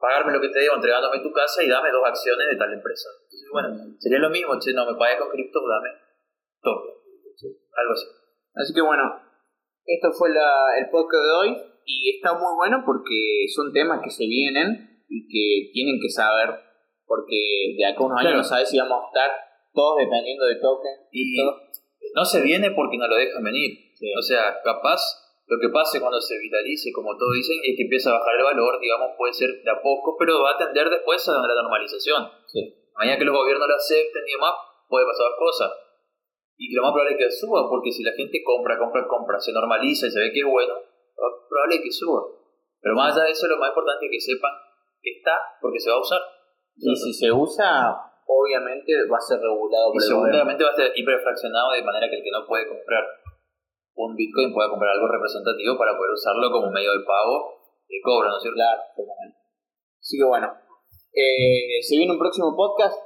pagarme 0.04 0.36
lo 0.36 0.40
que 0.40 0.52
te 0.52 0.60
debo 0.60 0.76
entregándome 0.76 1.24
tu 1.24 1.32
casa 1.32 1.64
y 1.64 1.68
dame 1.68 1.88
dos 1.88 2.04
acciones 2.04 2.44
de 2.52 2.56
tal 2.60 2.72
empresa. 2.72 3.08
Entonces, 3.24 3.48
bueno, 3.50 3.68
sería 3.98 4.18
lo 4.18 4.28
mismo, 4.28 4.60
che, 4.60 4.76
no 4.76 4.84
me 4.84 4.98
pagues 4.98 5.16
con 5.16 5.30
cripto, 5.32 5.60
dame 5.64 5.88
todo. 6.60 7.00
Algo 7.72 7.92
así. 7.92 8.06
Así 8.54 8.74
que 8.74 8.82
bueno, 8.82 9.02
esto 9.86 10.12
fue 10.12 10.28
la, 10.28 10.76
el 10.78 10.90
podcast 10.90 11.24
de 11.24 11.32
hoy 11.32 11.50
y 11.86 12.16
está 12.16 12.34
muy 12.34 12.52
bueno 12.54 12.82
porque 12.84 13.48
son 13.48 13.72
temas 13.72 14.00
que 14.04 14.10
se 14.10 14.26
vienen 14.26 15.04
y 15.08 15.24
que 15.26 15.72
tienen 15.72 15.98
que 16.00 16.10
saber 16.10 16.52
porque 17.06 17.74
de 17.76 17.84
acá 17.84 18.00
a 18.00 18.06
unos 18.06 18.20
años 18.20 18.34
no 18.36 18.44
sabes 18.44 18.68
si 18.68 18.78
vamos 18.78 19.04
a 19.04 19.06
estar 19.08 19.30
todos 19.72 19.98
dependiendo 19.98 20.46
de 20.46 20.56
token 20.56 21.08
y 21.12 21.36
no 22.14 22.24
se 22.24 22.42
viene 22.42 22.70
porque 22.70 22.96
no 22.96 23.08
lo 23.08 23.16
dejan 23.16 23.42
venir. 23.42 23.92
O 24.18 24.22
sea, 24.22 24.60
capaz 24.62 25.00
lo 25.46 25.60
que 25.60 25.68
pase 25.68 26.00
cuando 26.00 26.20
se 26.20 26.38
vitalice, 26.38 26.92
como 26.92 27.16
todos 27.16 27.34
dicen, 27.36 27.60
es 27.60 27.76
que 27.76 27.84
empieza 27.84 28.10
a 28.10 28.18
bajar 28.18 28.34
el 28.36 28.44
valor, 28.44 28.80
digamos, 28.80 29.12
puede 29.18 29.32
ser 29.32 29.50
de 29.60 29.70
a 29.70 29.80
poco, 29.82 30.16
pero 30.18 30.40
va 30.40 30.52
a 30.52 30.56
tender 30.56 30.88
después 30.88 31.20
a 31.28 31.32
la 31.32 31.62
normalización. 31.62 32.24
Mañana 32.96 33.18
que 33.18 33.24
los 33.24 33.36
gobiernos 33.36 33.68
lo 33.68 33.74
acepten 33.76 34.22
y 34.26 34.32
demás, 34.32 34.54
puede 34.88 35.04
pasar 35.04 35.36
cosas. 35.38 35.70
Y 36.56 36.72
lo 36.72 36.82
más 36.82 36.92
probable 36.92 37.18
es 37.18 37.18
que 37.18 37.30
suba, 37.30 37.68
porque 37.68 37.90
si 37.90 38.02
la 38.02 38.12
gente 38.12 38.40
compra, 38.42 38.78
compra, 38.78 39.06
compra, 39.06 39.38
se 39.38 39.52
normaliza 39.52 40.06
y 40.06 40.10
se 40.10 40.20
ve 40.20 40.32
que 40.32 40.40
es 40.40 40.46
bueno, 40.46 40.74
lo 40.74 41.22
más 41.28 41.32
probable 41.48 41.74
es 41.76 41.82
que 41.82 41.92
suba. 41.92 42.22
Pero 42.80 42.94
más 42.94 43.12
allá 43.12 43.24
de 43.24 43.32
eso, 43.32 43.46
lo 43.48 43.58
más 43.58 43.68
importante 43.68 44.06
es 44.06 44.12
que 44.12 44.20
sepan 44.20 44.52
que 45.02 45.10
está 45.18 45.36
porque 45.60 45.80
se 45.80 45.90
va 45.90 45.96
a 45.96 46.00
usar. 46.00 46.20
Y 46.76 46.96
si 46.96 47.12
se 47.12 47.32
usa, 47.32 47.92
obviamente 48.26 48.92
va 49.12 49.18
a 49.18 49.20
ser 49.20 49.40
regulado 49.40 49.92
por 49.92 50.00
y 50.00 50.06
seguramente 50.06 50.64
va 50.64 50.70
a 50.70 50.76
ser 50.76 50.92
hiperfraccionado 50.94 51.72
de 51.72 51.82
manera 51.82 52.08
que 52.08 52.16
el 52.16 52.22
que 52.22 52.30
no 52.30 52.46
puede 52.46 52.66
comprar 52.68 53.04
un 53.94 54.16
Bitcoin 54.16 54.52
pueda 54.52 54.70
comprar 54.70 54.92
algo 54.92 55.08
representativo 55.08 55.78
para 55.78 55.96
poder 55.96 56.12
usarlo 56.12 56.50
como 56.50 56.70
medio 56.70 56.92
de 56.92 57.04
pago 57.04 57.62
de 57.88 58.00
cobro, 58.02 58.28
¿no 58.28 58.36
es 58.36 58.42
cierto? 58.42 58.56
Claro, 58.56 58.82
Así 60.00 60.18
que 60.18 60.24
bueno, 60.24 60.52
eh, 61.12 61.80
se 61.80 61.96
viene 61.96 62.12
un 62.12 62.18
próximo 62.18 62.54
podcast. 62.56 62.98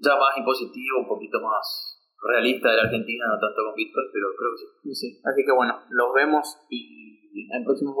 Ya 0.00 0.14
más 0.14 0.36
impositivo, 0.38 1.00
un 1.00 1.08
poquito 1.08 1.40
más 1.40 1.98
realista 2.22 2.70
de 2.70 2.76
la 2.76 2.82
Argentina, 2.82 3.26
no 3.26 3.40
tanto 3.40 3.62
con 3.66 3.74
Bitcoin, 3.74 4.06
pero 4.12 4.26
creo 4.38 4.50
que 4.54 4.94
sí. 4.94 4.94
sí. 4.94 5.20
Así 5.24 5.44
que 5.44 5.52
bueno, 5.52 5.74
los 5.90 6.14
vemos 6.14 6.56
y 6.70 7.50
en 7.50 7.60
el 7.60 7.64
próximo 7.64 7.94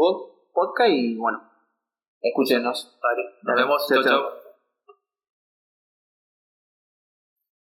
podcast 0.52 0.90
y 0.90 1.16
bueno, 1.16 1.42
escúchenos. 2.20 2.98
Vale, 3.02 3.22
nos 3.42 3.56
vemos. 3.56 3.86
chao. 3.88 4.02
chao. 4.02 4.47